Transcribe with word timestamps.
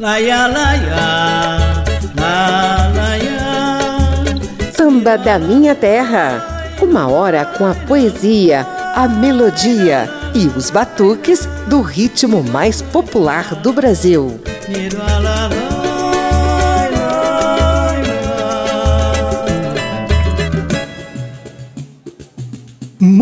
Laia, 0.00 0.46
laia, 0.46 1.84
la, 2.16 2.90
laia. 2.96 4.72
Samba 4.72 5.18
da 5.18 5.38
Minha 5.38 5.74
Terra. 5.74 6.72
Uma 6.80 7.06
hora 7.06 7.44
com 7.44 7.66
a 7.66 7.74
poesia, 7.74 8.66
a 8.94 9.06
melodia 9.06 10.08
e 10.34 10.46
os 10.56 10.70
batuques 10.70 11.46
do 11.66 11.82
ritmo 11.82 12.42
mais 12.42 12.80
popular 12.80 13.54
do 13.56 13.74
Brasil. 13.74 14.40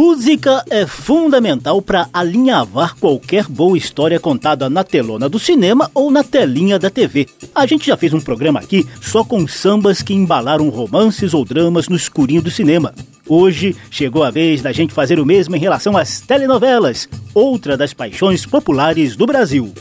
Música 0.01 0.65
é 0.71 0.87
fundamental 0.87 1.83
para 1.83 2.09
alinhavar 2.13 2.95
qualquer 3.01 3.49
boa 3.49 3.77
história 3.77 4.21
contada 4.21 4.71
na 4.71 4.85
telona 4.85 5.29
do 5.29 5.41
cinema 5.41 5.91
ou 5.93 6.09
na 6.09 6.23
telinha 6.23 6.79
da 6.79 6.89
TV. 6.89 7.27
A 7.53 7.67
gente 7.67 7.89
já 7.89 7.97
fez 7.97 8.15
um 8.15 8.21
programa 8.21 8.61
aqui 8.61 8.87
só 9.01 9.25
com 9.25 9.45
sambas 9.49 10.01
que 10.01 10.15
embalaram 10.15 10.69
romances 10.69 11.35
ou 11.35 11.45
dramas 11.45 11.89
no 11.89 11.97
escurinho 11.97 12.41
do 12.41 12.49
cinema. 12.49 12.95
Hoje 13.27 13.75
chegou 13.91 14.23
a 14.23 14.31
vez 14.31 14.63
da 14.63 14.71
gente 14.71 14.95
fazer 14.95 15.19
o 15.19 15.27
mesmo 15.27 15.57
em 15.57 15.59
relação 15.59 15.97
às 15.97 16.21
telenovelas, 16.21 17.09
outra 17.35 17.77
das 17.77 17.93
paixões 17.93 18.47
populares 18.47 19.17
do 19.17 19.27
Brasil. 19.27 19.75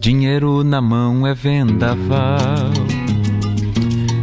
Dinheiro 0.00 0.64
na 0.64 0.80
mão 0.80 1.24
é 1.24 1.32
vendaval 1.32 2.95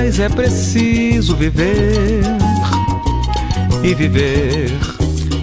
é 0.00 0.28
preciso 0.28 1.36
viver. 1.36 2.22
E 3.82 3.94
viver 3.94 4.70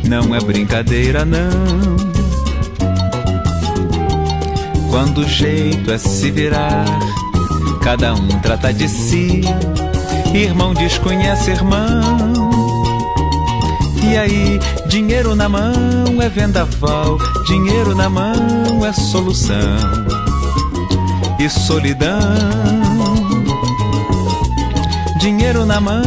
não 0.07 0.33
é 0.35 0.39
brincadeira, 0.39 1.23
não. 1.23 1.95
Quando 4.89 5.19
o 5.19 5.27
jeito 5.27 5.91
é 5.91 5.97
se 5.97 6.31
virar, 6.31 6.85
cada 7.81 8.15
um 8.15 8.27
trata 8.39 8.73
de 8.73 8.87
si. 8.89 9.41
Irmão 10.33 10.73
desconhece 10.73 11.51
irmão. 11.51 12.49
E 14.03 14.17
aí, 14.17 14.59
dinheiro 14.87 15.35
na 15.35 15.47
mão 15.47 16.21
é 16.21 16.29
vendaval, 16.29 17.17
dinheiro 17.45 17.93
na 17.95 18.09
mão 18.09 18.85
é 18.85 18.93
solução. 18.93 19.55
E 21.39 21.47
solidão 21.47 22.76
Dinheiro 25.19 25.65
na 25.65 25.79
mão 25.81 26.03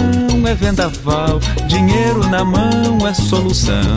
é 0.47 0.55
vendaval, 0.55 1.41
dinheiro 1.67 2.27
na 2.29 2.45
mão 2.45 3.07
é 3.07 3.13
solução 3.13 3.97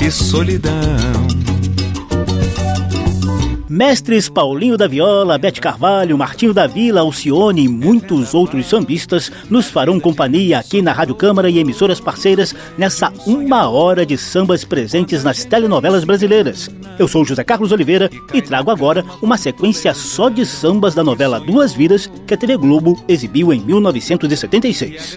e 0.00 0.10
solidão. 0.10 1.26
Mestres 3.68 4.28
Paulinho 4.28 4.76
da 4.76 4.86
Viola, 4.86 5.36
Bete 5.36 5.60
Carvalho, 5.60 6.16
Martinho 6.16 6.54
da 6.54 6.68
Vila, 6.68 7.00
Alcione 7.00 7.64
e 7.64 7.68
muitos 7.68 8.32
outros 8.32 8.66
sambistas 8.66 9.30
nos 9.50 9.66
farão 9.66 9.98
companhia 9.98 10.58
aqui 10.58 10.80
na 10.80 10.92
Rádio 10.92 11.16
Câmara 11.16 11.50
e 11.50 11.58
emissoras 11.58 11.98
parceiras 11.98 12.54
nessa 12.78 13.12
uma 13.26 13.68
hora 13.68 14.06
de 14.06 14.16
sambas 14.16 14.64
presentes 14.64 15.24
nas 15.24 15.44
telenovelas 15.44 16.04
brasileiras. 16.04 16.70
Eu 16.96 17.08
sou 17.08 17.24
José 17.24 17.42
Carlos 17.42 17.72
Oliveira 17.72 18.08
e 18.32 18.40
trago 18.40 18.70
agora 18.70 19.04
uma 19.20 19.36
sequência 19.36 19.92
só 19.94 20.28
de 20.28 20.46
sambas 20.46 20.94
da 20.94 21.02
novela 21.02 21.40
Duas 21.40 21.72
Vidas 21.72 22.10
que 22.26 22.34
a 22.34 22.36
TV 22.36 22.56
Globo 22.56 23.02
exibiu 23.08 23.52
em 23.52 23.60
1976. 23.60 25.16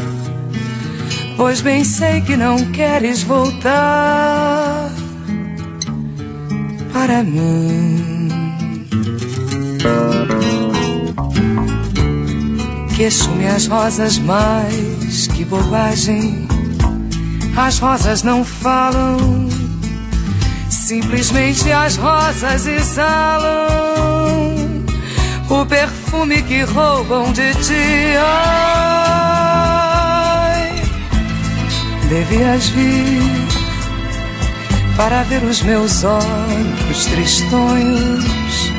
Pois 1.43 1.59
bem 1.59 1.83
sei 1.83 2.21
que 2.21 2.37
não 2.37 2.55
queres 2.71 3.23
voltar 3.23 4.91
para 6.93 7.23
mim. 7.23 8.29
Queixo-me 12.95 13.47
as 13.47 13.65
rosas 13.65 14.19
mais 14.19 15.25
que 15.33 15.43
bobagem. 15.43 16.47
As 17.57 17.79
rosas 17.79 18.21
não 18.21 18.45
falam, 18.45 19.49
simplesmente 20.69 21.71
as 21.71 21.95
rosas 21.95 22.67
exalam 22.67 24.45
o 25.49 25.65
perfume 25.65 26.43
que 26.43 26.61
roubam 26.61 27.33
de 27.33 27.51
ti. 27.55 29.20
Devias 32.11 32.67
vir 32.71 33.47
para 34.97 35.23
ver 35.23 35.41
os 35.43 35.61
meus 35.61 36.03
olhos 36.03 37.05
tristonhos 37.05 38.73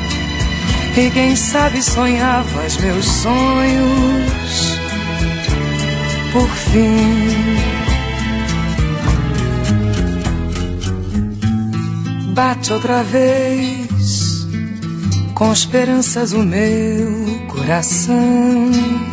e 0.95 1.09
quem 1.09 1.35
sabe 1.35 1.81
sonhavas 1.81 2.77
meus 2.77 3.05
sonhos 3.05 4.77
por 6.31 6.47
fim. 6.47 7.57
Bate 12.35 12.71
outra 12.71 13.01
vez 13.03 14.47
com 15.33 15.51
esperanças 15.51 16.33
o 16.33 16.43
meu 16.43 17.47
coração 17.47 19.12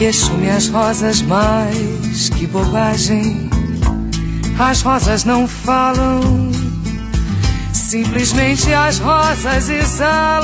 Queixo-me 0.00 0.48
as 0.48 0.66
rosas 0.70 1.20
mais 1.20 2.30
que 2.30 2.46
bobagem. 2.46 3.50
As 4.58 4.80
rosas 4.80 5.24
não 5.26 5.46
falam, 5.46 6.50
simplesmente 7.70 8.72
as 8.72 8.98
rosas 8.98 9.68
exalam 9.68 10.40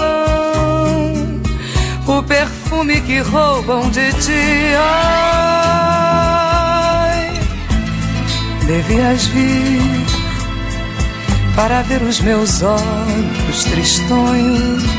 o 2.07 2.23
perfume 2.23 3.01
que 3.01 3.21
roubam 3.21 3.89
de 3.89 4.13
ti. 4.13 4.75
Ai, 4.79 5.81
devias 8.67 9.25
vir 9.25 9.81
para 11.55 11.81
ver 11.81 12.03
os 12.03 12.21
meus 12.21 12.61
olhos 12.61 13.65
tristonhos 13.65 14.96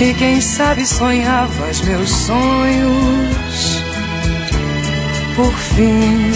E 0.00 0.12
quem 0.14 0.40
sabe 0.40 0.84
sonhavas 0.84 1.80
meus 1.82 2.10
sonhos 2.10 3.82
por 5.36 5.52
fim. 5.52 6.32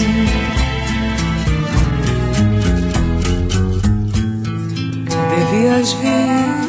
Devias 5.29 5.91
vir 5.93 6.59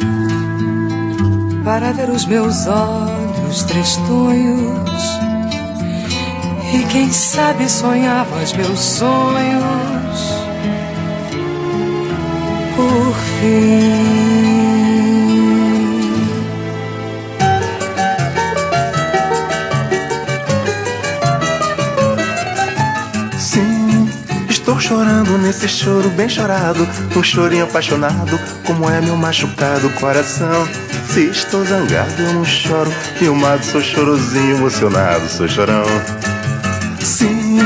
para 1.63 1.93
ver 1.93 2.09
os 2.09 2.25
meus 2.25 2.67
olhos 2.67 3.63
tristonhos. 3.63 5.19
E 6.73 6.83
quem 6.91 7.09
sabe 7.11 7.69
sonhavas 7.69 8.51
meus 8.53 8.79
sonhos 8.79 10.33
por 12.75 13.15
fim. 13.39 14.70
Chorando 25.21 25.37
nesse 25.37 25.67
choro 25.67 26.09
bem 26.09 26.27
chorado, 26.27 26.87
um 27.15 27.23
chorinho 27.23 27.65
apaixonado, 27.65 28.39
como 28.65 28.89
é 28.89 28.99
meu 29.01 29.15
machucado 29.15 29.89
coração. 29.91 30.67
Se 31.09 31.27
estou 31.27 31.63
zangado, 31.63 32.21
eu 32.21 32.33
não 32.33 32.45
choro, 32.45 32.91
filmado, 33.17 33.63
sou 33.63 33.81
chorosinho, 33.81 34.57
emocionado, 34.57 35.27
sou 35.29 35.47
chorão. 35.47 35.83
Sim, 37.01 37.59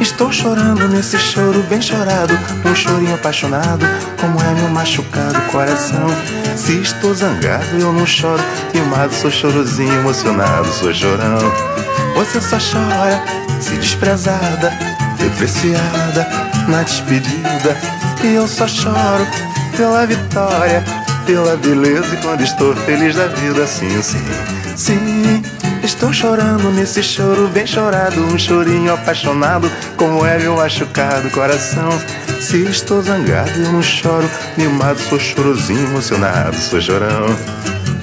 estou 0.00 0.32
chorando 0.32 0.88
nesse 0.88 1.16
choro 1.18 1.62
bem 1.68 1.80
chorado, 1.80 2.36
um 2.64 2.74
chorinho 2.74 3.14
apaixonado, 3.14 3.86
como 4.20 4.40
é 4.40 4.54
meu 4.54 4.68
machucado 4.70 5.40
coração. 5.52 6.08
Se 6.56 6.80
estou 6.80 7.14
zangado, 7.14 7.64
eu 7.78 7.92
não 7.92 8.06
choro, 8.06 8.42
filmado, 8.72 9.14
sou 9.14 9.30
chorosinho, 9.30 9.94
emocionado, 9.94 10.68
sou 10.72 10.92
chorão. 10.92 11.38
Você 12.16 12.40
só 12.40 12.56
chora, 12.58 13.22
se 13.60 13.76
desprezada, 13.76 14.72
depreciada 15.18 16.45
na 16.68 16.82
despedida. 16.82 17.76
E 18.22 18.34
eu 18.34 18.46
só 18.46 18.66
choro 18.66 19.26
pela 19.76 20.06
vitória, 20.06 20.84
pela 21.24 21.56
beleza. 21.56 22.14
E 22.14 22.16
quando 22.18 22.42
estou 22.42 22.74
feliz 22.74 23.14
da 23.14 23.26
vida, 23.26 23.66
sim, 23.66 24.02
sim, 24.02 24.24
sim. 24.74 25.42
Estou 25.82 26.12
chorando 26.12 26.70
nesse 26.72 27.02
choro 27.02 27.48
bem 27.48 27.66
chorado, 27.66 28.20
um 28.20 28.38
chorinho 28.38 28.92
apaixonado, 28.92 29.70
como 29.96 30.26
é 30.26 30.38
meu 30.38 30.56
machucado 30.56 31.30
coração. 31.30 31.90
Se 32.40 32.58
estou 32.64 33.02
zangado, 33.02 33.50
eu 33.50 33.72
não 33.72 33.82
choro, 33.82 34.28
mimado, 34.56 34.98
sou 34.98 35.18
chorosinho, 35.18 35.86
emocionado, 35.86 36.56
sou 36.56 36.80
chorão. 36.80 37.26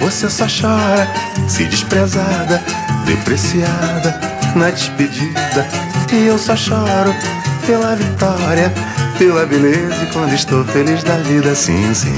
Você 0.00 0.28
só 0.30 0.46
chora, 0.46 1.08
se 1.48 1.64
desprezada, 1.64 2.62
depreciada, 3.06 4.18
na 4.56 4.70
despedida. 4.70 5.66
E 6.12 6.26
eu 6.26 6.38
só 6.38 6.56
choro 6.56 7.14
pela 7.66 7.94
vitória, 7.96 8.72
pela 9.18 9.46
beleza 9.46 10.02
e 10.02 10.12
quando 10.12 10.32
estou 10.32 10.64
feliz 10.64 11.02
da 11.02 11.16
vida, 11.18 11.54
sim, 11.54 11.94
sim. 11.94 12.14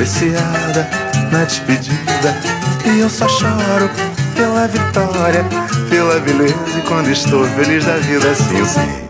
Apreciada 0.00 0.88
na 1.30 1.44
despedida. 1.44 2.34
E 2.86 3.00
eu 3.00 3.10
só 3.10 3.28
choro 3.28 3.90
pela 4.34 4.66
vitória, 4.66 5.44
pela 5.90 6.18
beleza. 6.20 6.78
E 6.78 6.82
quando 6.88 7.10
estou 7.10 7.44
feliz 7.48 7.84
da 7.84 7.96
vida, 7.98 8.30
assim 8.30 8.64
sim. 8.64 9.09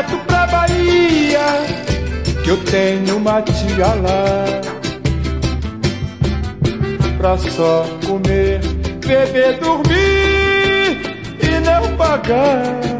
direto 0.00 0.18
pra 0.26 0.46
Bahia, 0.46 1.40
que 2.42 2.50
eu 2.50 2.56
tenho 2.64 3.16
uma 3.16 3.42
tia 3.42 3.86
lá. 3.86 4.44
Pra 7.18 7.36
só 7.36 7.84
comer, 8.06 8.60
beber, 9.06 9.58
dormir 9.58 11.00
e 11.42 11.60
não 11.60 11.96
pagar. 11.96 12.99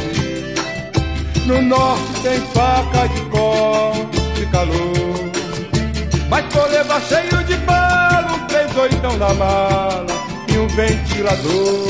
No 1.45 1.61
norte 1.61 2.21
tem 2.21 2.39
faca 2.53 3.07
de 3.07 3.21
corte 3.29 4.45
calor. 4.51 5.31
Mas 6.29 6.45
coleba 6.53 7.01
cheio 7.01 7.43
de 7.43 7.57
palo 7.65 8.39
três 8.47 8.75
oitão 8.77 9.17
na 9.17 9.33
mala 9.33 10.05
e 10.53 10.57
um 10.57 10.67
ventilador. 10.67 11.87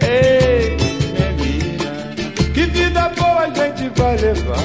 Ei, 0.00 0.76
é 1.16 1.32
menina, 1.32 2.14
que 2.52 2.64
vida 2.66 3.08
boa 3.16 3.42
a 3.42 3.50
gente 3.50 3.88
vai 3.96 4.16
levar. 4.16 4.58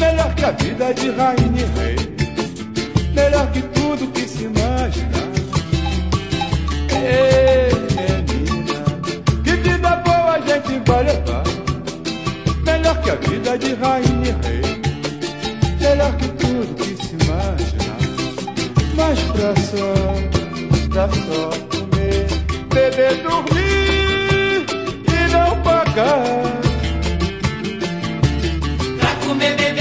Melhor 0.00 0.34
que 0.34 0.44
a 0.44 0.50
vida 0.50 0.94
de 0.94 1.10
rainha 1.10 1.60
e 1.60 1.78
rei. 1.78 1.96
Melhor 3.14 3.46
que 3.52 3.62
tudo 3.62 4.10
que 4.12 4.26
se 4.28 4.44
imagina. 4.44 5.18
Ei, 6.92 7.70
é 7.98 8.22
menina, 8.32 8.84
que 9.44 9.52
vida 9.52 9.96
boa 9.96 10.34
a 10.34 10.40
gente 10.40 10.82
vai 10.90 11.04
levar. 11.04 11.49
Melhor 12.90 13.02
que 13.02 13.10
a 13.10 13.14
vida 13.14 13.56
de 13.56 13.74
rainha 13.74 14.36
e 14.42 14.46
rei, 14.48 14.62
melhor 15.80 16.12
que 16.16 16.28
tudo 16.30 16.74
que 16.74 16.96
se 16.96 17.14
imaginar. 17.24 17.98
Mas 18.96 19.20
pra 19.30 19.54
só, 19.62 19.94
pra 20.88 21.08
só 21.08 21.50
comer, 21.70 22.26
beber, 22.74 23.22
dormir 23.22 24.66
e 25.06 25.32
não 25.32 25.62
pagar. 25.62 26.42
Pra 28.98 29.14
comer, 29.24 29.54
beber. 29.54 29.79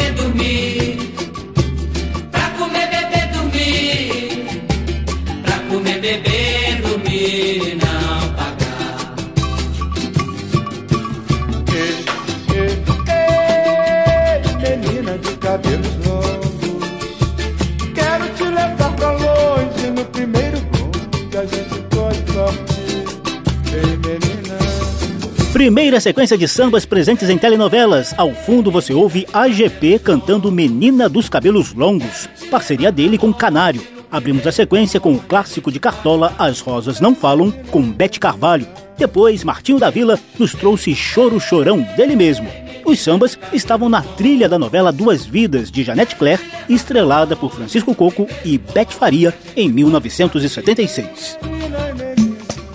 Primeira 25.90 26.02
sequência 26.02 26.38
de 26.38 26.48
sambas 26.48 26.86
presentes 26.86 27.32
em 27.32 27.38
telenovelas. 27.40 28.14
Ao 28.16 28.32
fundo 28.32 28.70
você 28.70 28.94
ouve 28.94 29.26
AGP 29.34 29.98
cantando 29.98 30.52
Menina 30.52 31.10
dos 31.10 31.28
Cabelos 31.28 31.74
Longos, 31.74 32.30
parceria 32.52 32.92
dele 32.92 33.18
com 33.18 33.34
Canário. 33.34 33.82
Abrimos 34.12 34.46
a 34.46 34.52
sequência 34.52 35.00
com 35.00 35.14
o 35.14 35.20
clássico 35.20 35.72
de 35.72 35.80
Cartola 35.80 36.36
As 36.38 36.60
Rosas 36.60 37.00
Não 37.00 37.16
Falam, 37.16 37.50
com 37.72 37.82
Bete 37.82 38.20
Carvalho. 38.20 38.68
Depois, 39.00 39.44
Martinho 39.44 39.80
da 39.80 39.90
Vila 39.90 40.20
nos 40.38 40.54
trouxe 40.54 40.94
Choro 40.94 41.40
Chorão 41.40 41.82
dele 41.98 42.16
mesmo. 42.16 42.48
Os 42.86 43.00
sambas 43.00 43.40
estavam 43.52 43.90
na 43.90 44.04
trilha 44.04 44.48
da 44.48 44.60
novela 44.60 44.92
Duas 44.92 45.26
Vidas, 45.26 45.72
de 45.72 45.84
Janete 45.84 46.16
Claire, 46.16 46.44
estrelada 46.70 47.36
por 47.36 47.52
Francisco 47.52 47.96
Coco 47.96 48.28
e 48.46 48.60
Bete 48.60 48.94
Faria, 48.94 49.34
em 49.56 49.68
1976. 49.68 51.40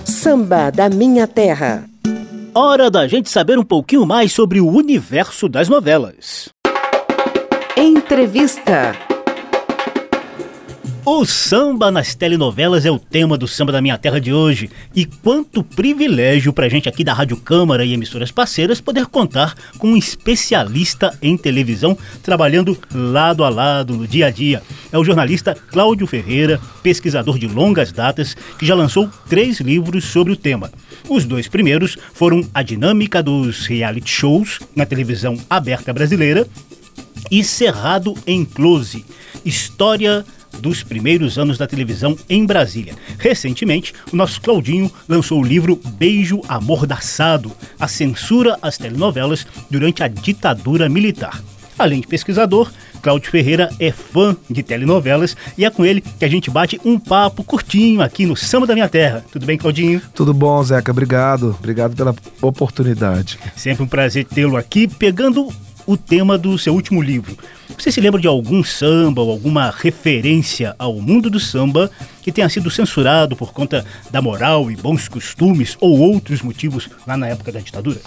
Samba 0.05 0.71
da 0.71 0.89
Minha 0.89 1.29
Terra. 1.29 1.94
Hora 2.57 2.89
da 2.89 3.09
gente 3.09 3.29
saber 3.29 3.59
um 3.59 3.65
pouquinho 3.65 4.07
mais 4.07 4.33
sobre 4.33 4.61
o 4.61 4.69
universo 4.69 5.49
das 5.49 5.69
novelas. 5.69 6.51
Entrevista. 7.77 8.95
O 11.07 11.27
samba 11.27 11.91
nas 11.91 12.15
telenovelas 12.15 12.87
é 12.87 12.91
o 12.91 12.99
tema 12.99 13.37
do 13.37 13.47
Samba 13.47 13.71
da 13.71 13.83
Minha 13.83 13.99
Terra 13.99 14.19
de 14.19 14.33
hoje. 14.33 14.71
E 14.97 15.05
quanto 15.05 15.63
privilégio 15.63 16.51
pra 16.51 16.67
gente 16.67 16.89
aqui 16.89 17.05
da 17.05 17.13
Rádio 17.13 17.37
Câmara 17.37 17.85
e 17.85 17.93
emissoras 17.93 18.31
parceiras 18.31 18.81
poder 18.81 19.05
contar 19.05 19.55
com 19.77 19.89
um 19.89 19.99
especialista 19.99 21.15
em 21.21 21.37
televisão 21.37 21.95
trabalhando 22.23 22.79
lado 22.91 23.45
a 23.45 23.51
lado 23.51 23.93
no 23.93 24.09
dia 24.09 24.29
a 24.29 24.31
dia. 24.31 24.63
É 24.91 24.97
o 24.97 25.05
jornalista 25.05 25.55
Cláudio 25.55 26.07
Ferreira, 26.07 26.59
pesquisador 26.83 27.39
de 27.39 27.49
longas 27.49 27.93
datas, 27.93 28.35
que 28.59 28.65
já 28.65 28.75
lançou 28.75 29.11
três 29.29 29.61
livros 29.61 30.07
sobre 30.07 30.33
o 30.33 30.37
tema. 30.37 30.73
Os 31.07 31.27
dois 31.27 31.49
primeiros 31.49 31.99
foram 32.15 32.49
A 32.55 32.63
Dinâmica 32.63 33.23
dos 33.23 33.67
Reality 33.67 34.11
Shows 34.11 34.61
na 34.75 34.87
televisão 34.87 35.37
aberta 35.51 35.93
brasileira 35.93 36.49
e 37.31 37.45
Cerrado 37.45 38.15
em 38.27 38.43
Close, 38.43 39.05
História 39.45 40.25
dos 40.61 40.83
primeiros 40.83 41.39
anos 41.39 41.59
da 41.59 41.67
televisão 41.67 42.17
em 42.29 42.45
Brasília. 42.45 42.95
Recentemente, 43.19 43.93
o 44.13 44.17
nosso 44.17 44.41
Claudinho 44.41 44.91
lançou 45.09 45.41
o 45.41 45.45
livro 45.45 45.81
Beijo 45.99 46.41
Amordaçado, 46.49 47.53
a 47.79 47.89
censura 47.89 48.59
às 48.63 48.79
telenovelas 48.79 49.47
durante 49.71 50.03
a 50.03 50.09
ditadura 50.09 50.89
militar. 50.89 51.43
Além 51.79 52.01
de 52.01 52.07
pesquisador, 52.07 52.71
Cláudio 53.03 53.31
Ferreira 53.31 53.69
é 53.79 53.91
fã 53.91 54.35
de 54.49 54.63
telenovelas 54.63 55.37
e 55.59 55.65
é 55.65 55.71
com 55.71 55.85
ele 55.85 56.01
que 56.01 56.25
a 56.25 56.29
gente 56.29 56.51
bate 56.51 56.81
um 56.85 56.99
papo 56.99 57.45
curtinho 57.45 58.01
aqui 58.01 58.25
no 58.25 58.37
Samba 58.37 58.67
da 58.67 58.75
Minha 58.75 58.89
Terra. 58.89 59.25
Tudo 59.31 59.45
bem, 59.45 59.59
Claudinho? 59.59 60.01
Tudo 60.15 60.33
bom, 60.33 60.63
Zeca? 60.63 60.91
Obrigado. 60.91 61.55
Obrigado 61.59 61.95
pela 61.95 62.15
oportunidade. 62.41 63.39
Sempre 63.57 63.83
um 63.83 63.87
prazer 63.87 64.25
tê-lo 64.25 64.57
aqui, 64.57 64.89
pegando 64.89 65.53
o 65.87 65.97
tema 65.97 66.37
do 66.39 66.59
seu 66.59 66.75
último 66.75 67.03
livro. 67.03 67.37
Você 67.79 67.91
se 67.91 68.01
lembra 68.01 68.21
de 68.21 68.27
algum 68.27 68.63
samba 68.63 69.23
ou 69.23 69.31
alguma 69.31 69.71
referência 69.71 70.75
ao 70.79 70.95
mundo 70.95 71.29
do 71.29 71.41
samba 71.41 71.91
que 72.25 72.33
tenha 72.33 72.49
sido 72.49 72.71
censurado 72.71 73.37
por 73.37 73.53
conta 73.53 73.85
da 74.11 74.23
moral 74.23 74.71
e 74.71 74.77
bons 74.77 75.09
costumes 75.09 75.77
ou 75.79 76.01
outros 76.01 76.41
motivos 76.41 76.89
lá 77.07 77.19
na 77.19 77.29
época 77.29 77.53
da 77.53 77.61
ditadura? 77.61 78.01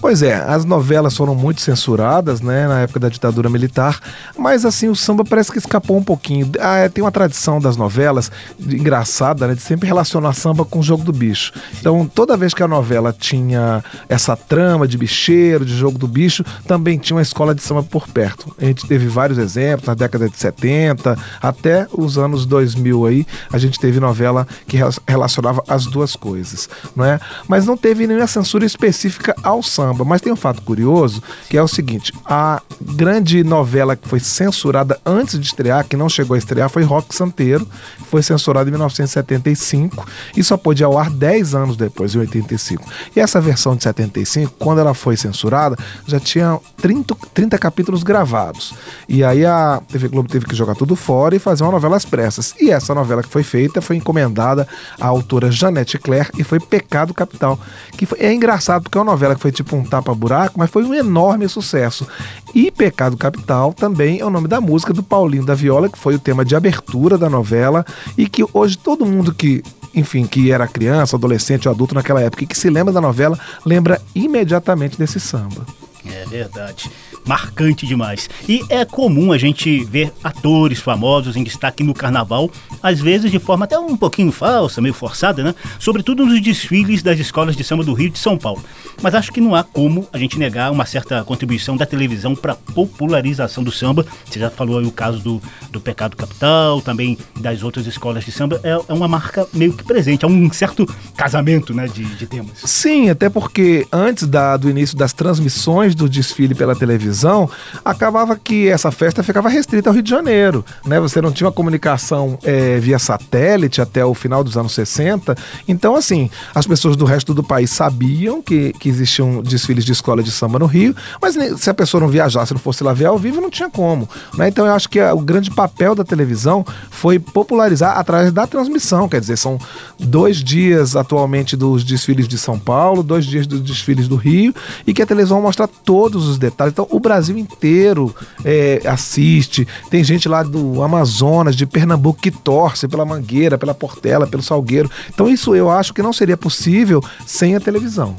Pois 0.00 0.22
é, 0.22 0.36
as 0.36 0.64
novelas 0.64 1.14
foram 1.14 1.34
muito 1.34 1.60
censuradas, 1.60 2.40
né, 2.40 2.66
na 2.66 2.80
época 2.80 2.98
da 2.98 3.10
ditadura 3.10 3.50
militar, 3.50 4.00
mas 4.38 4.64
assim 4.64 4.88
o 4.88 4.96
samba 4.96 5.22
parece 5.22 5.52
que 5.52 5.58
escapou 5.58 5.98
um 5.98 6.02
pouquinho. 6.02 6.50
Ah, 6.58 6.88
tem 6.88 7.04
uma 7.04 7.12
tradição 7.12 7.60
das 7.60 7.76
novelas 7.76 8.32
engraçada, 8.58 9.46
né, 9.46 9.54
de 9.54 9.60
sempre 9.60 9.86
relacionar 9.86 10.32
samba 10.32 10.64
com 10.64 10.78
o 10.78 10.82
jogo 10.82 11.04
do 11.04 11.12
bicho. 11.12 11.52
Então, 11.78 12.06
toda 12.06 12.38
vez 12.38 12.54
que 12.54 12.62
a 12.62 12.68
novela 12.68 13.12
tinha 13.12 13.84
essa 14.08 14.34
trama 14.34 14.88
de 14.88 14.96
bicheiro, 14.96 15.66
de 15.66 15.76
jogo 15.76 15.98
do 15.98 16.08
bicho, 16.08 16.42
também 16.66 16.96
tinha 16.96 17.16
uma 17.16 17.22
escola 17.22 17.54
de 17.54 17.60
samba 17.60 17.82
por 17.82 18.08
perto. 18.08 18.50
A 18.58 18.64
gente 18.64 18.86
teve 18.86 19.08
vários 19.08 19.36
exemplos 19.36 19.86
na 19.86 19.94
década 19.94 20.26
de 20.26 20.38
70 20.38 21.18
até 21.42 21.86
os 21.92 22.16
anos 22.16 22.46
2000 22.46 23.06
aí, 23.06 23.26
a 23.52 23.57
gente 23.58 23.78
teve 23.78 24.00
novela 24.00 24.46
que 24.66 24.78
relacionava 25.06 25.62
as 25.68 25.86
duas 25.86 26.16
coisas, 26.16 26.68
não 26.94 27.04
é? 27.04 27.20
Mas 27.46 27.66
não 27.66 27.76
teve 27.76 28.06
nenhuma 28.06 28.26
censura 28.26 28.64
específica 28.64 29.34
ao 29.42 29.62
samba. 29.62 30.04
Mas 30.04 30.20
tem 30.20 30.32
um 30.32 30.36
fato 30.36 30.62
curioso 30.62 31.22
que 31.48 31.56
é 31.56 31.62
o 31.62 31.68
seguinte: 31.68 32.12
a 32.24 32.62
grande 32.80 33.42
novela 33.44 33.96
que 33.96 34.08
foi 34.08 34.20
censurada 34.20 35.00
antes 35.04 35.38
de 35.38 35.46
estrear, 35.46 35.86
que 35.86 35.96
não 35.96 36.08
chegou 36.08 36.34
a 36.34 36.38
estrear, 36.38 36.68
foi 36.68 36.82
Rock 36.82 37.14
Santeiro, 37.14 37.66
que 37.96 38.04
foi 38.04 38.22
censurada 38.22 38.68
em 38.68 38.72
1975 38.72 40.06
e 40.36 40.42
só 40.42 40.56
pôde 40.56 40.82
ao 40.84 40.98
ar 40.98 41.10
10 41.10 41.54
anos 41.54 41.76
depois, 41.76 42.14
em 42.14 42.18
85. 42.18 42.84
E 43.14 43.20
essa 43.20 43.40
versão 43.40 43.76
de 43.76 43.82
75, 43.82 44.52
quando 44.58 44.80
ela 44.80 44.94
foi 44.94 45.16
censurada, 45.16 45.76
já 46.06 46.20
tinha 46.20 46.58
30, 46.76 47.16
30 47.34 47.58
capítulos 47.58 48.02
gravados. 48.02 48.74
E 49.08 49.24
aí 49.24 49.44
a 49.44 49.80
TV 49.88 50.08
Globo 50.08 50.28
teve 50.28 50.46
que 50.46 50.54
jogar 50.54 50.74
tudo 50.74 50.94
fora 50.96 51.34
e 51.34 51.38
fazer 51.38 51.64
uma 51.64 51.72
novela 51.72 51.96
às 51.96 52.04
pressas. 52.04 52.54
E 52.60 52.70
essa 52.70 52.94
novela 52.94 53.22
que 53.22 53.28
foi 53.28 53.42
feita 53.48 53.80
foi 53.80 53.96
encomendada 53.96 54.68
à 55.00 55.06
autora 55.06 55.50
Janete 55.50 55.98
Claire 55.98 56.30
e 56.38 56.44
foi 56.44 56.60
Pecado 56.60 57.14
Capital. 57.14 57.58
Que 57.96 58.04
foi, 58.04 58.18
é 58.20 58.32
engraçado 58.32 58.82
porque 58.82 58.98
é 58.98 59.00
uma 59.00 59.10
novela 59.10 59.34
que 59.34 59.40
foi 59.40 59.50
tipo 59.50 59.74
um 59.74 59.82
tapa-buraco, 59.82 60.58
mas 60.58 60.70
foi 60.70 60.84
um 60.84 60.94
enorme 60.94 61.48
sucesso. 61.48 62.06
E 62.54 62.70
Pecado 62.70 63.16
Capital 63.16 63.72
também 63.72 64.20
é 64.20 64.24
o 64.24 64.30
nome 64.30 64.46
da 64.48 64.60
música 64.60 64.92
do 64.92 65.02
Paulinho 65.02 65.44
da 65.44 65.54
Viola, 65.54 65.88
que 65.88 65.98
foi 65.98 66.14
o 66.14 66.18
tema 66.18 66.44
de 66.44 66.54
abertura 66.54 67.16
da 67.16 67.30
novela 67.30 67.84
e 68.16 68.28
que 68.28 68.44
hoje 68.52 68.76
todo 68.76 69.06
mundo 69.06 69.34
que 69.34 69.62
enfim, 69.94 70.26
que 70.26 70.52
era 70.52 70.68
criança, 70.68 71.16
adolescente 71.16 71.66
ou 71.66 71.74
adulto 71.74 71.94
naquela 71.94 72.20
época 72.20 72.44
e 72.44 72.46
que 72.46 72.56
se 72.56 72.68
lembra 72.68 72.92
da 72.92 73.00
novela, 73.00 73.38
lembra 73.64 74.00
imediatamente 74.14 74.98
desse 74.98 75.18
samba. 75.18 75.66
É 76.06 76.24
verdade 76.26 76.90
marcante 77.28 77.86
demais. 77.86 78.28
E 78.48 78.64
é 78.70 78.84
comum 78.84 79.32
a 79.32 79.38
gente 79.38 79.84
ver 79.84 80.12
atores 80.24 80.80
famosos 80.80 81.36
em 81.36 81.44
destaque 81.44 81.84
no 81.84 81.92
carnaval, 81.92 82.50
às 82.82 82.98
vezes 82.98 83.30
de 83.30 83.38
forma 83.38 83.66
até 83.66 83.78
um 83.78 83.96
pouquinho 83.96 84.32
falsa, 84.32 84.80
meio 84.80 84.94
forçada, 84.94 85.44
né? 85.44 85.54
Sobretudo 85.78 86.24
nos 86.24 86.40
desfiles 86.40 87.02
das 87.02 87.18
escolas 87.18 87.54
de 87.54 87.62
samba 87.62 87.84
do 87.84 87.92
Rio 87.92 88.08
de 88.08 88.18
São 88.18 88.38
Paulo. 88.38 88.64
Mas 89.02 89.14
acho 89.14 89.30
que 89.30 89.40
não 89.40 89.54
há 89.54 89.62
como 89.62 90.08
a 90.12 90.18
gente 90.18 90.38
negar 90.38 90.72
uma 90.72 90.86
certa 90.86 91.22
contribuição 91.22 91.76
da 91.76 91.84
televisão 91.84 92.34
para 92.34 92.54
a 92.54 92.56
popularização 92.56 93.62
do 93.62 93.70
samba. 93.70 94.06
Você 94.24 94.40
já 94.40 94.48
falou 94.50 94.78
aí 94.78 94.86
o 94.86 94.90
caso 94.90 95.18
do, 95.20 95.42
do 95.70 95.80
Pecado 95.80 96.16
Capital, 96.16 96.80
também 96.80 97.18
das 97.38 97.62
outras 97.62 97.86
escolas 97.86 98.24
de 98.24 98.32
samba. 98.32 98.58
É, 98.62 98.70
é 98.70 98.92
uma 98.92 99.06
marca 99.06 99.46
meio 99.52 99.74
que 99.74 99.84
presente, 99.84 100.24
é 100.24 100.28
um 100.28 100.50
certo 100.50 100.86
casamento 101.14 101.74
né, 101.74 101.86
de, 101.86 102.04
de 102.04 102.26
temas. 102.26 102.58
Sim, 102.64 103.10
até 103.10 103.28
porque 103.28 103.86
antes 103.92 104.26
da, 104.26 104.56
do 104.56 104.70
início 104.70 104.96
das 104.96 105.12
transmissões 105.12 105.94
do 105.94 106.08
desfile 106.08 106.54
pela 106.54 106.74
televisão, 106.74 107.17
televisão, 107.18 107.50
acabava 107.84 108.36
que 108.36 108.68
essa 108.68 108.90
festa 108.90 109.22
ficava 109.22 109.48
restrita 109.48 109.90
ao 109.90 109.94
Rio 109.94 110.02
de 110.02 110.10
Janeiro. 110.10 110.64
Né? 110.84 111.00
Você 111.00 111.20
não 111.20 111.32
tinha 111.32 111.46
uma 111.46 111.52
comunicação 111.52 112.38
é, 112.44 112.78
via 112.78 112.98
satélite 112.98 113.80
até 113.80 114.04
o 114.04 114.14
final 114.14 114.44
dos 114.44 114.56
anos 114.56 114.72
60. 114.72 115.36
Então, 115.66 115.96
assim, 115.96 116.30
as 116.54 116.66
pessoas 116.66 116.96
do 116.96 117.04
resto 117.04 117.34
do 117.34 117.42
país 117.42 117.70
sabiam 117.70 118.40
que, 118.40 118.72
que 118.74 118.88
existiam 118.88 119.42
desfiles 119.42 119.84
de 119.84 119.92
escola 119.92 120.22
de 120.22 120.30
samba 120.30 120.58
no 120.58 120.66
Rio, 120.66 120.94
mas 121.20 121.36
se 121.60 121.68
a 121.68 121.74
pessoa 121.74 122.00
não 122.00 122.08
viajasse, 122.08 122.52
não 122.52 122.60
fosse 122.60 122.84
lá 122.84 122.92
ver 122.92 123.06
ao 123.06 123.18
vivo, 123.18 123.40
não 123.40 123.50
tinha 123.50 123.68
como. 123.68 124.08
Né? 124.34 124.48
Então, 124.48 124.66
eu 124.66 124.72
acho 124.72 124.88
que 124.88 125.00
a, 125.00 125.14
o 125.14 125.20
grande 125.20 125.50
papel 125.50 125.94
da 125.94 126.04
televisão 126.04 126.64
foi 126.90 127.18
popularizar 127.18 127.98
através 127.98 128.32
da 128.32 128.46
transmissão. 128.46 129.08
Quer 129.08 129.20
dizer, 129.20 129.36
são 129.36 129.58
dois 129.98 130.42
dias 130.42 130.94
atualmente 130.94 131.56
dos 131.56 131.82
desfiles 131.84 132.28
de 132.28 132.38
São 132.38 132.58
Paulo, 132.58 133.02
dois 133.02 133.26
dias 133.26 133.46
dos 133.46 133.60
desfiles 133.60 134.06
do 134.06 134.16
Rio, 134.16 134.54
e 134.86 134.94
que 134.94 135.02
a 135.02 135.06
televisão 135.06 135.40
mostra 135.40 135.66
todos 135.66 136.28
os 136.28 136.38
detalhes. 136.38 136.72
Então, 136.72 136.86
o 136.90 137.00
Brasil 137.08 137.38
inteiro 137.38 138.14
é, 138.44 138.82
assiste. 138.84 139.66
Tem 139.88 140.04
gente 140.04 140.28
lá 140.28 140.42
do 140.42 140.82
Amazonas, 140.82 141.56
de 141.56 141.64
Pernambuco, 141.64 142.20
que 142.20 142.30
torce 142.30 142.86
pela 142.86 143.06
Mangueira, 143.06 143.56
pela 143.56 143.72
Portela, 143.72 144.26
pelo 144.26 144.42
Salgueiro. 144.42 144.90
Então, 145.08 145.26
isso 145.26 145.54
eu 145.54 145.70
acho 145.70 145.94
que 145.94 146.02
não 146.02 146.12
seria 146.12 146.36
possível 146.36 147.02
sem 147.24 147.56
a 147.56 147.60
televisão. 147.60 148.14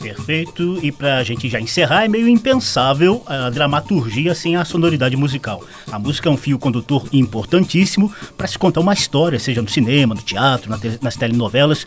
Perfeito. 0.00 0.80
E 0.82 0.90
para 0.90 1.18
a 1.18 1.22
gente 1.22 1.46
já 1.48 1.60
encerrar, 1.60 2.06
é 2.06 2.08
meio 2.08 2.26
impensável 2.26 3.22
a 3.26 3.50
dramaturgia 3.50 4.34
sem 4.34 4.56
a 4.56 4.64
sonoridade 4.64 5.14
musical. 5.14 5.62
A 5.90 5.98
música 5.98 6.28
é 6.28 6.32
um 6.32 6.36
fio 6.38 6.58
condutor 6.58 7.06
importantíssimo 7.12 8.10
para 8.36 8.48
se 8.48 8.58
contar 8.58 8.80
uma 8.80 8.94
história, 8.94 9.38
seja 9.38 9.60
no 9.60 9.68
cinema, 9.68 10.14
no 10.14 10.22
teatro, 10.22 10.70
nas 11.02 11.16
telenovelas. 11.16 11.86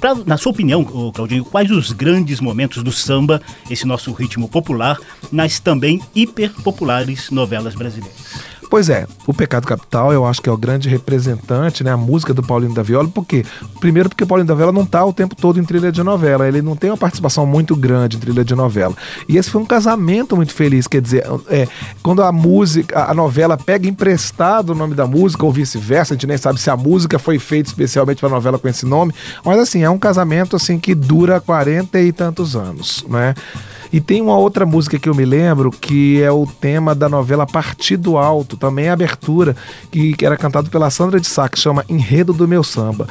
Pra, 0.00 0.14
na 0.14 0.36
sua 0.36 0.52
opinião, 0.52 0.84
Claudinho, 0.84 1.44
quais 1.44 1.70
os 1.70 1.92
grandes 1.92 2.40
momentos 2.40 2.82
do 2.82 2.92
samba, 2.92 3.40
esse 3.70 3.86
nosso 3.86 4.12
ritmo 4.12 4.48
popular, 4.48 4.98
nas 5.32 5.58
também 5.58 6.00
hiper 6.14 6.52
populares 6.62 7.30
novelas 7.30 7.74
brasileiras? 7.74 8.16
Pois 8.68 8.88
é, 8.88 9.06
o 9.26 9.32
Pecado 9.32 9.66
Capital 9.66 10.12
eu 10.12 10.26
acho 10.26 10.42
que 10.42 10.48
é 10.48 10.52
o 10.52 10.56
grande 10.56 10.88
representante, 10.88 11.84
né, 11.84 11.92
a 11.92 11.96
música 11.96 12.34
do 12.34 12.42
Paulinho 12.42 12.74
da 12.74 12.82
Viola, 12.82 13.08
por 13.08 13.24
quê? 13.24 13.44
Primeiro 13.80 14.08
porque 14.08 14.26
Paulinho 14.26 14.48
da 14.48 14.54
Viola 14.54 14.72
não 14.72 14.84
tá 14.84 15.04
o 15.04 15.12
tempo 15.12 15.34
todo 15.34 15.60
em 15.60 15.64
trilha 15.64 15.92
de 15.92 16.02
novela, 16.02 16.46
ele 16.46 16.60
não 16.60 16.74
tem 16.74 16.90
uma 16.90 16.96
participação 16.96 17.46
muito 17.46 17.76
grande 17.76 18.16
em 18.16 18.20
trilha 18.20 18.44
de 18.44 18.54
novela. 18.54 18.94
E 19.28 19.36
esse 19.36 19.50
foi 19.50 19.60
um 19.60 19.66
casamento 19.66 20.36
muito 20.36 20.52
feliz, 20.52 20.86
quer 20.86 21.00
dizer, 21.00 21.24
é, 21.48 21.68
quando 22.02 22.22
a 22.22 22.32
música, 22.32 23.04
a 23.04 23.14
novela 23.14 23.56
pega 23.56 23.88
emprestado 23.88 24.70
o 24.70 24.74
nome 24.74 24.94
da 24.94 25.06
música 25.06 25.44
ou 25.44 25.52
vice-versa, 25.52 26.14
a 26.14 26.16
gente 26.16 26.26
nem 26.26 26.36
sabe 26.36 26.60
se 26.60 26.70
a 26.70 26.76
música 26.76 27.18
foi 27.18 27.38
feita 27.38 27.68
especialmente 27.68 28.20
para 28.20 28.28
novela 28.28 28.58
com 28.58 28.68
esse 28.68 28.84
nome, 28.84 29.14
mas 29.44 29.58
assim, 29.58 29.82
é 29.82 29.90
um 29.90 29.98
casamento 29.98 30.56
assim 30.56 30.78
que 30.78 30.94
dura 30.94 31.40
40 31.40 32.00
e 32.00 32.12
tantos 32.12 32.56
anos, 32.56 33.04
né? 33.08 33.34
E 33.96 34.00
tem 34.00 34.20
uma 34.20 34.36
outra 34.36 34.66
música 34.66 34.98
que 34.98 35.08
eu 35.08 35.14
me 35.14 35.24
lembro 35.24 35.70
que 35.70 36.20
é 36.20 36.30
o 36.30 36.46
tema 36.46 36.94
da 36.94 37.08
novela 37.08 37.46
Partido 37.46 38.18
Alto, 38.18 38.54
também 38.54 38.90
a 38.90 38.92
abertura, 38.92 39.56
que, 39.90 40.12
que 40.12 40.26
era 40.26 40.36
cantado 40.36 40.68
pela 40.68 40.90
Sandra 40.90 41.18
de 41.18 41.26
Sá, 41.26 41.48
que 41.48 41.58
chama 41.58 41.82
Enredo 41.88 42.34
do 42.34 42.46
Meu 42.46 42.62
Samba. 42.62 43.08